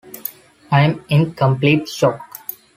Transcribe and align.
I'm 0.71 1.05
in 1.09 1.35
complete 1.35 1.87
shock. 1.87 2.39